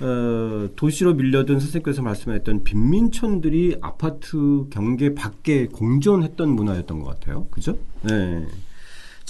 [0.00, 7.46] 어, 도시로 밀려든 선생님께서 말씀하셨던 빈민촌들이 아파트 경계 밖에 공존했던 문화였던 것 같아요.
[7.50, 7.78] 그죠?
[8.02, 8.46] 네.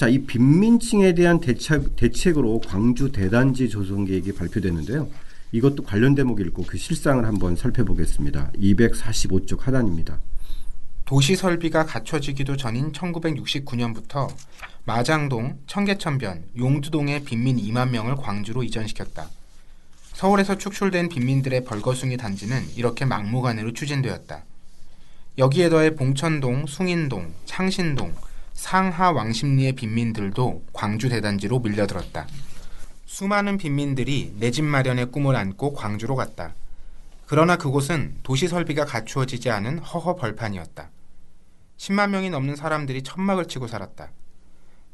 [0.01, 5.07] 자, 이 빈민층에 대한 대책, 대책으로 광주 대단지 조성 계획이 발표됐는데요.
[5.53, 8.51] 이것도 관련 대목 읽고 그 실상을 한번 살펴보겠습니다.
[8.53, 10.19] 245쪽 하단입니다.
[11.05, 14.35] 도시 설비가 갖춰지기도 전인 1969년부터
[14.87, 19.29] 마장동, 청계천변, 용두동의 빈민 2만 명을 광주로 이전시켰다.
[20.15, 24.45] 서울에서 축출된 빈민들의 벌거숭이 단지는 이렇게 막무가내로 추진되었다.
[25.37, 28.15] 여기에 더해 봉천동, 숭인동, 창신동,
[28.55, 32.27] 상하 왕십리의 빈민들도 광주 대단지로 밀려들었다.
[33.07, 36.55] 수많은 빈민들이 내 집 마련의 꿈을 안고 광주로 갔다.
[37.27, 40.91] 그러나 그곳은 도시 설비가 갖추어지지 않은 허허 벌판이었다.
[41.79, 44.11] 10만 명이 넘는 사람들이 천막을 치고 살았다.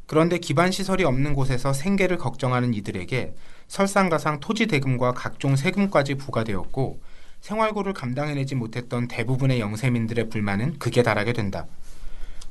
[0.06, 3.34] 그런데 기반 시설이 없는 곳에서 생계를 걱정하는 이들에게
[3.68, 7.00] 설상가상 토지 대금과 각종 세금까지 부과되었고
[7.40, 11.66] 생활고를 감당해내지 못했던 대부분의 영세민들의 불만은 극에 달하게 된다.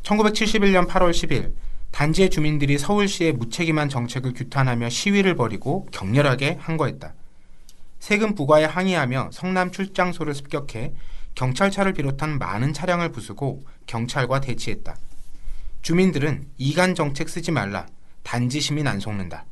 [0.05, 1.53] 1971년 8월 10일
[1.91, 7.13] 단지의 주민들이 서울시의 무책임한 정책을 규탄하며 시위를 벌이고 격렬하게 항거했다.
[7.99, 10.93] 세금 부과에 항의하며 성남 출장소를 습격해
[11.33, 14.95] 경찰차를 비롯한 많은 차량을 부수고 경찰과 대치했다.
[15.81, 17.87] 주민들은 이간 정책 쓰지 말라.
[18.23, 19.45] 단지 시민 안 속는다.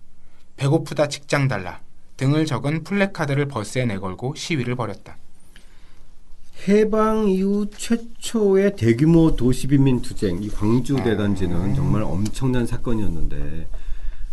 [0.58, 1.82] 배고프다 직장 달라.
[2.18, 5.18] 등을 적은 플래카드를 버스에 내걸고 시위를 벌였다.
[6.68, 11.74] 해방 이후 최초의 대규모 도시빈민 투쟁, 이 광주 대단지는 아.
[11.74, 13.68] 정말 엄청난 사건이었는데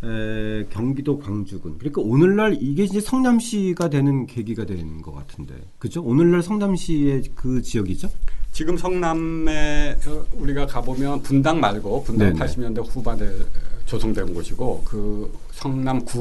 [0.03, 1.79] 에, 경기도 광주군.
[1.79, 6.03] 그러니까 오늘날 이게 이제 성남시가 되는 계기가 되는 것 같은데, 그죠?
[6.03, 8.09] 오늘날 성남시의 그 지역이죠?
[8.53, 12.39] 지금 성남에 어, 우리가 가보면 분당 말고 분당 네네.
[12.39, 13.29] 80년대 후반에
[13.87, 16.19] 조성된 곳이고 그 성남구시가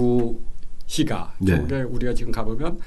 [1.40, 1.56] 네.
[1.56, 2.80] 쪽에 우리가 지금 가보면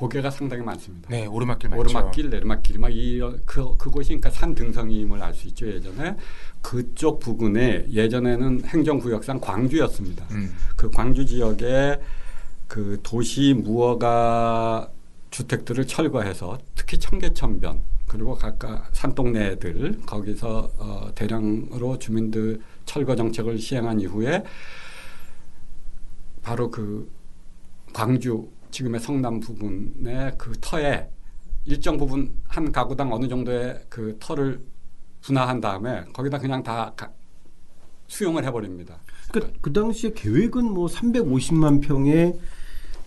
[0.00, 1.10] 고개가 상당히 많습니다.
[1.10, 1.80] 네, 오르막길 많죠.
[1.80, 5.66] 오르막길, 내리막길, 막 이그 그곳이 그러니까 산 등성임을 알 수 있죠.
[5.66, 6.16] 예전에
[6.62, 10.24] 그쪽 부근에 예전에는 행정구역상 광주였습니다.
[10.30, 10.54] 음.
[10.74, 12.00] 그 광주 지역에
[12.66, 14.88] 그 도시 무허가
[15.30, 24.44] 주택들을 철거해서 특히 청계천변 그리고 각각 산동네들 거기서 어, 대량으로 주민들 철거 정책을 시행한 이후에
[26.42, 27.06] 바로 그
[27.92, 31.08] 광주 지금의 성남 부분의 그 터에
[31.64, 34.60] 일정 부분 한 가구당 어느 정도의 그 터를
[35.20, 36.94] 분화한 다음에 거기다 그냥 다
[38.06, 38.98] 수용을 해버립니다.
[39.30, 42.34] 그러니까 그 당시에 계획은 뭐 350만 평에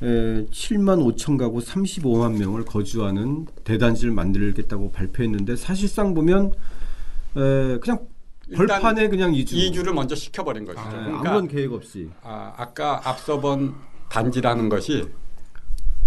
[0.02, 6.52] 에, 7만 5천 가구 35만 명을 거주하는 대단지를 만들겠다고 발표했는데 사실상 보면
[7.36, 8.08] 에, 그냥
[8.56, 10.82] 벌판에 그냥 이주 이주를 먼저 시켜버린 것이죠.
[10.82, 12.10] 아, 그러니까 아무런 계획 없이.
[12.22, 13.76] 아, 아까 앞서 본
[14.10, 15.10] 단지라는 것이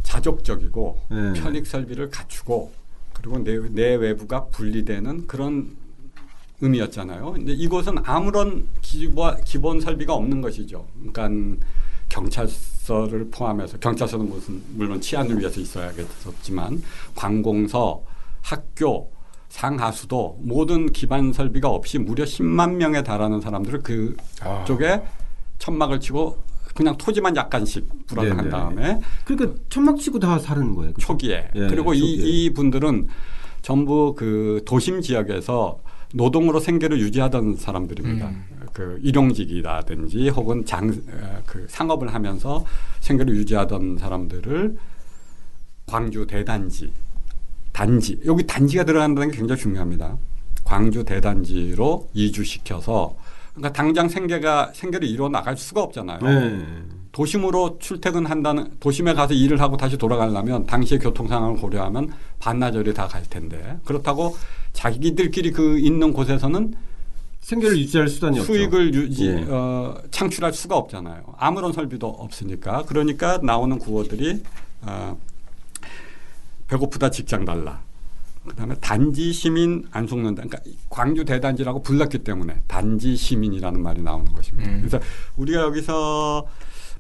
[0.07, 1.33] 자족적이고 네.
[1.35, 2.73] 편익 설비를 갖추고
[3.13, 5.77] 그리고 내, 내 외부가 분리되는 그런
[6.61, 7.33] 의미였잖아요.
[7.33, 10.87] 근데 이곳은 아무런 기본, 기본 설비가 없는 것이죠.
[11.13, 11.59] 그러니까
[12.09, 16.83] 경찰서를 포함해서 경찰서는 무슨 물론 치안을 위해서 있어야겠지만
[17.15, 18.03] 관공서,
[18.41, 19.11] 학교,
[19.49, 25.03] 상하수도 모든 기반 설비가 없이 무려 10만 명에 달하는 사람들을 그쪽에 아.
[25.59, 26.46] 천막을 치고
[26.77, 30.93] 그냥 토지만 약간씩 불어난 네, 다음에 그러니까 천막 치고 다 사는 거예요.
[30.93, 31.07] 그렇죠?
[31.07, 32.05] 초기에 예, 그리고 초기에.
[32.05, 33.09] 이, 이 분들은
[33.63, 35.81] 전부 그 도심 지역에서
[36.15, 38.29] 노동으로 생계를 유지하던 사람들입니다.
[38.29, 38.45] 음.
[38.73, 40.95] 그 일용직이라든지 혹은 장,
[41.47, 42.65] 그 상업을 하면서
[43.01, 44.77] 생계를 유지하던 사람들을
[45.87, 46.93] 광주 대단지,
[47.73, 50.17] 단지, 여기 단지가 들어간다는 게 굉장히 중요합니다.
[50.65, 53.17] 광주 대단지로 이주시켜서
[53.57, 56.19] 그러니까 당장 생계가 생계를 이루어 나갈 수가 없잖아요.
[56.21, 56.65] 네.
[57.13, 63.23] 도심으로 출퇴근한다는 도심에 가서 일을 하고 다시 돌아가려면 당시의 교통 상황을 고려하면 반나절이 다 갈
[63.23, 64.37] 텐데 그렇다고
[64.75, 66.75] 자기들끼리 그 있는 곳에서는
[67.41, 68.93] 생계를 유지할 수단이 수익을.
[68.93, 69.45] 유지 예.
[69.49, 71.23] 어, 창출할 수가 없잖아요.
[71.39, 74.43] 아무런 설비도 없으니까 그러니까 나오는 구호들이
[74.83, 75.17] 어,
[76.69, 77.81] 배고프다 직장 달라.
[78.47, 80.43] 그다음에 단지 시민 안 속는다.
[80.43, 84.71] 그러니까 광주 대단지라고 불렀기 때문에 단지 시민이라는 말이 나오는 것입니다.
[84.71, 84.79] 음.
[84.81, 85.01] 그래서
[85.37, 86.47] 우리가 여기서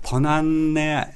[0.02, 1.06] 번안의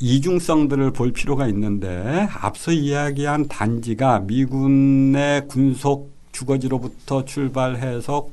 [0.00, 8.28] 이중성들을 볼 필요가 있는데 앞서 이야기한 단지가 미군의 군속 주거지로부터 출발해서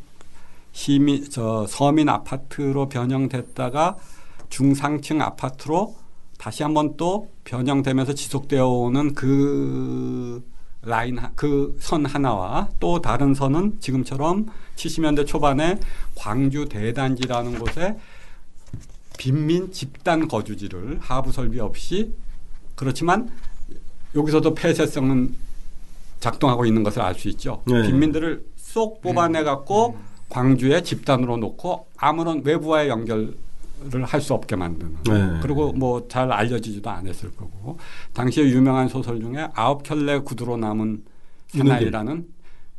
[0.72, 3.96] 시민 저 서민 아파트로 변형됐다가
[4.50, 5.96] 중상층 아파트로
[6.38, 10.44] 다시 한번 또 변형되면서 지속되어 오는 그
[10.86, 15.80] 라인 그 선 하나와 또 다른 선은 지금처럼 70년대 초반에
[16.16, 17.98] 광주 대단지라는 곳에
[19.18, 22.14] 빈민 집단 거주지를 하부 설비 없이
[22.76, 23.30] 그렇지만
[24.14, 25.36] 여기서도 폐쇄성은
[26.20, 27.62] 작동하고 있는 것을 알 수 있죠.
[27.66, 27.82] 네.
[27.84, 30.06] 빈민들을 쏙 뽑아내 갖고 음.
[30.30, 33.36] 광주에 집단으로 놓고 아무런 외부와의 연결
[33.92, 34.96] 를 할 수 없게 만드는.
[35.04, 35.40] 네.
[35.42, 37.78] 그리고 뭐 잘 알려지지도 않았을 거고.
[38.14, 41.04] 당시에 유명한 소설 중에 아홉 켤레 구두로 남은
[41.50, 42.28] 사나이라는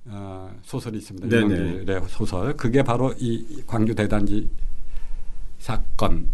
[0.07, 1.27] 어, 소설이 있습니다.
[1.29, 2.57] 유명길의 소설.
[2.57, 4.49] 그게 바로 이 광주 대단지
[5.59, 6.27] 사건이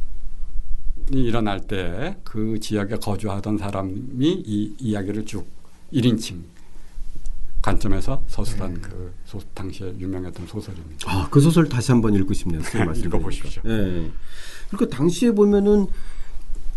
[1.10, 5.46] 일어날 때 그 지역에 거주하던 사람이 이 이야기를 쭉
[5.92, 6.40] 1인칭
[7.62, 8.78] 관점에서 서술한 음.
[8.82, 11.10] 그 소, 당시에 유명했던 소설입니다.
[11.10, 12.60] 아, 그 소설 다시 한번 읽고 싶네요.
[12.96, 13.62] 읽어보십시오.
[13.64, 14.10] 네.
[14.68, 15.86] 그러니까 당시에 보면은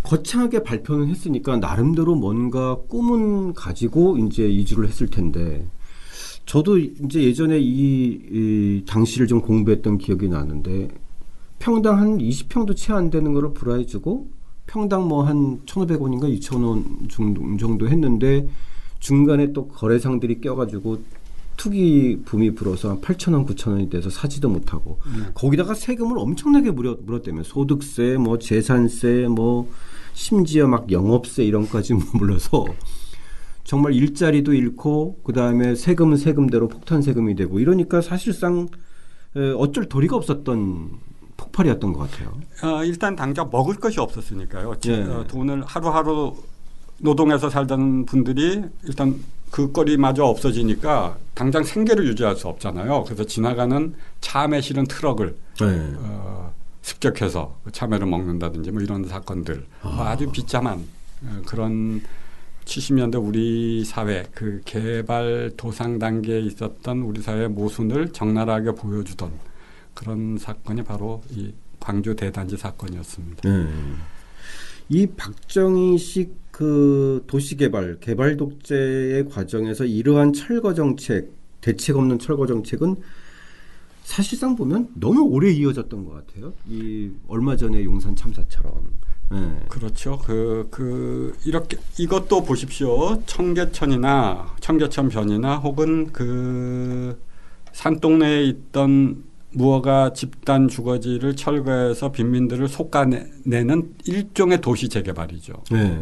[0.03, 5.67] 거창하게 발표는 했으니까 나름대로 뭔가 꿈은 가지고 이제 이주를 했을 텐데
[6.45, 10.89] 저도 이제 예전에 이, 이 당시를 좀 공부했던 기억이 나는데
[11.57, 14.29] 평당 한 20평도 채 안 되는 거를 불화해주고
[14.67, 18.47] 평당 뭐 한 1,500원인가 2,000원 정도, 정도 했는데
[19.05, 21.03] 중간에 또 거래상들이 껴가지고
[21.57, 25.27] 투기 붐이 불어서 한 8천 원, 9천 원이 돼서 사지도 못하고 음.
[25.35, 29.69] 거기다가 세금을 엄청나게 물어, 물었다며 소득세, 뭐 재산세, 뭐
[30.13, 32.65] 심지어 막 영업세 이런 까지 물러서
[33.63, 38.67] 정말 일자리도 잃고 그 다음에 세금은 세금대로 폭탄 세금이 되고 이러니까 사실상
[39.57, 40.89] 어쩔 도리가 없었던
[41.37, 42.33] 폭발이었던 것 같아요.
[42.63, 44.73] 어, 일단 당장 먹을 것이 없었으니까요.
[44.87, 45.03] 예.
[45.03, 46.33] 어, 돈을 하루하루
[46.97, 49.19] 노동해서 살던 분들이 일단
[49.51, 53.03] 그 거리마저 없어지니까 당장 생계를 유지할 수 없잖아요.
[53.05, 55.93] 그래서 지나가는 참외 실은 트럭을 네.
[55.97, 60.09] 어, 습격해서 그 참외를 먹는다든지 뭐 이런 사건들 아.
[60.09, 60.85] 아주 비참한
[61.23, 62.01] 어, 그런
[62.65, 69.31] 70년대 우리 사회 그 개발 도상 단계에 있었던 우리 사회의 모순을 적나라하게 보여주던
[69.93, 73.47] 그런 사건이 바로 이 광주 대단지 사건이었습니다.
[73.47, 73.67] 네.
[74.89, 82.95] 이 박정희식 그 도시개발 개발 독재의 과정에서 이러한 철거 정책 대책 없는 철거 정책은
[84.03, 86.53] 사실상 보면 너무 오래 이어졌던 것 같아요.
[86.65, 88.71] 이 얼마 전에 용산 참사처럼.
[89.31, 89.65] 네.
[89.67, 90.17] 그렇죠.
[90.19, 93.21] 그, 그, 이렇게, 이것도 보십시오.
[93.25, 97.19] 청계천이나, 청계천 변이나 혹은 그
[97.73, 105.53] 산동네에 있던 무허가 집단 주거지를 철거해서 빈민들을 솎아내는 일종의 도시 재개발이죠.
[105.71, 106.01] 네.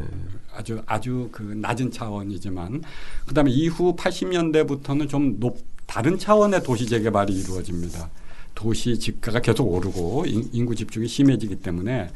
[0.55, 2.83] 아주 아주 그 낮은 차원이지만
[3.27, 8.09] 그다음에 이후 80년대부터는 좀 높, 다른 차원의 도시 재개발이 이루어집니다.
[8.55, 12.09] 도시 집가가 계속 오르고 인구 집중이 심해지기 때문에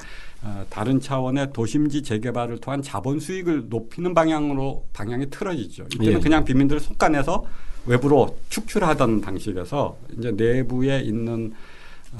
[0.43, 5.85] 어, 다른 차원의 도심지 재개발을 통한 자본 수익을 높이는 방향으로 방향이 틀어지죠.
[5.95, 6.19] 이때는 예.
[6.19, 7.43] 그냥 빈민들을 속간해서
[7.87, 11.53] 외부로 축출하던 방식에서 이제 내부에 있는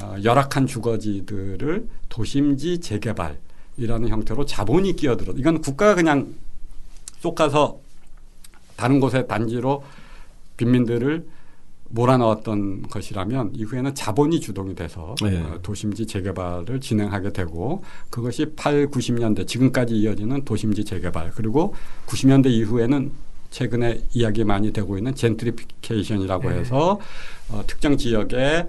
[0.02, 3.38] 어, 열악한 주거지들을 도심지 재개발
[3.78, 5.34] 이라는 형태로 자본이 끼어들어.
[5.38, 6.34] 이건 국가가 그냥
[7.20, 7.80] 쏙 가서
[8.76, 9.84] 다른 곳에 단지로
[10.58, 11.26] 빈민들을
[11.90, 15.40] 몰아넣었던 것이라면 이후에는 자본이 주동이 돼서 네.
[15.40, 21.76] 어, 도심지 재개발을 진행하게 되고 그것이 8, 90년대 지금까지 이어지는 도심지 재개발 그리고
[22.08, 23.12] 90년대 이후에는
[23.52, 26.60] 최근에 이야기 많이 되고 있는 젠트리피케이션이라고 네.
[26.60, 27.00] 해서
[27.50, 28.68] 어, 특정 지역에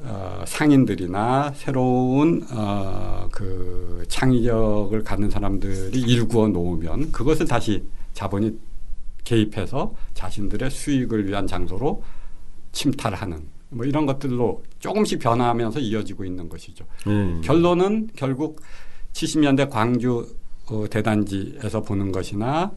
[0.00, 8.58] 어, 상인들이나 새로운 어, 그 창의력을 갖는 사람들이 일구어 놓으면 그것을 다시 자본이
[9.24, 12.02] 개입해서 자신들의 수익을 위한 장소로
[12.72, 16.84] 침탈하는 뭐 이런 것들로 조금씩 변화하면서 이어지고 있는 것이죠.
[17.06, 17.40] 음.
[17.42, 18.60] 결론은 결국
[19.12, 20.26] 70년대 광주
[20.66, 22.72] 어, 대단지에서 보는 것이나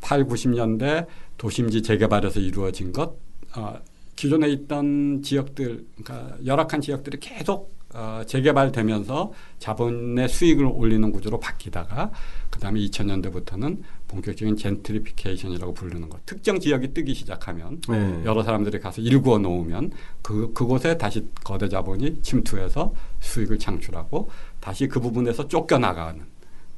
[0.00, 1.06] 8, 90년대
[1.38, 3.14] 도심지 재개발에서 이루어진 것,
[3.56, 3.74] 어,
[4.16, 12.10] 기존에 있던 지역들, 그러니까 열악한 지역들이 계속 어, 재개발되면서 자본의 수익을 올리는 구조로 바뀌다가
[12.48, 16.24] 그 다음에 2000년대부터는 본격적인 젠트리피케이션이라고 부르는 것.
[16.24, 18.22] 특정 지역이 뜨기 시작하면 네.
[18.24, 19.90] 여러 사람들이 가서 일구어 놓으면
[20.22, 26.24] 그 그곳에 다시 거대 자본이 침투해서 수익을 창출하고 다시 그 부분에서 쫓겨나가는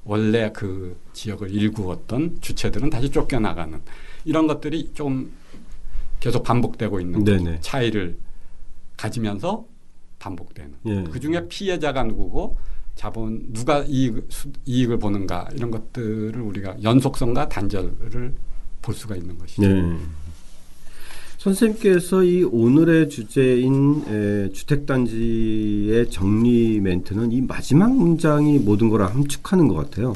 [0.05, 3.81] 원래 그 지역을 일구었던 주체들은 다시 쫓겨나가는
[4.25, 5.33] 이런 것들이 좀
[6.25, 7.59] 계속 반복되고 있는 네네.
[7.61, 8.17] 차이를
[8.97, 9.67] 가지면서
[10.19, 10.73] 반복되는.
[10.87, 11.05] 예.
[11.11, 12.57] 그 중에 피해자가 누구고
[12.95, 14.27] 자본 누가 이익,
[14.65, 18.33] 이익을 보는가 이런 것들을 우리가 연속성과 단절을
[18.81, 19.69] 볼 수가 있는 것이죠.
[19.69, 19.99] 네.
[21.37, 29.75] 선생님께서 이 오늘의 주제인 에, 주택단지의 정리 멘트는 이 마지막 문장이 모든 걸 함축하는 것
[29.75, 30.15] 같아요.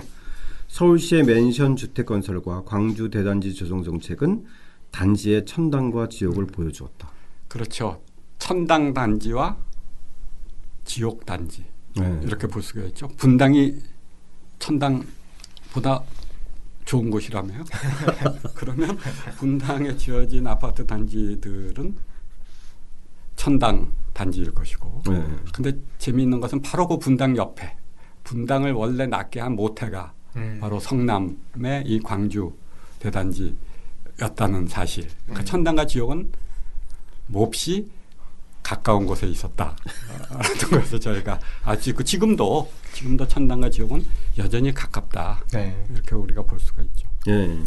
[0.68, 4.46] 서울시의 맨션 주택 건설과 광주 대단지 조성 정책은
[4.90, 7.10] 단지의 천당과 지옥을 보여주었다.
[7.48, 8.02] 그렇죠.
[8.38, 9.56] 천당 단지와
[10.84, 11.64] 지옥 단지
[11.96, 12.20] 네.
[12.22, 13.08] 이렇게 볼 수가 있죠.
[13.16, 13.76] 분당이
[14.58, 16.02] 천당보다
[16.84, 17.64] 좋은 곳이라며요.
[18.54, 18.96] 그러면
[19.36, 21.96] 분당에 지어진 아파트 단지들은
[23.36, 25.02] 천당 단지일 것이고.
[25.06, 25.24] 네.
[25.52, 27.76] 근데 재미있는 것은 바로 그 분당 옆에
[28.24, 30.58] 분당을 원래 낳게 한 모태가 음.
[30.60, 32.52] 바로 성남의 이 광주
[32.98, 33.56] 대단지
[34.20, 35.08] 였다는 사실.
[35.24, 35.44] 그러니까 음.
[35.44, 36.32] 천당과 지옥은
[37.28, 37.88] 몹시
[38.62, 39.76] 가까운 곳에 있었다.
[40.30, 44.04] 라는 것을 저희가 아직 그 지금도 지금도 천당과 지옥은
[44.38, 45.42] 여전히 가깝다.
[45.52, 45.84] 네.
[45.92, 47.08] 이렇게 우리가 볼 수가 있죠.
[47.26, 47.58] 네.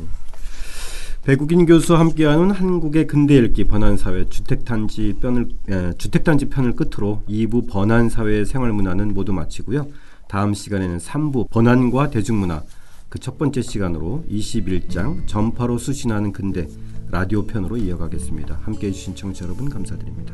[1.24, 6.76] 배국인 교수 함께하는 한국의 근대 읽기 번안 사회 주택 단지 편을 에, 주택 단지 편을
[6.76, 9.88] 끝으로 2부 번안 사회의 생활 문화는 모두 마치고요.
[10.28, 12.64] 다음 시간에는 3부 번안과 대중문화
[13.12, 16.68] 그 첫 번째 시간으로 21장 전파로 수신하는 근대
[17.10, 18.62] 라디오 편으로 이어가겠습니다.
[18.64, 20.34] 함께 해주신 청취자 여러분 감사드립니다.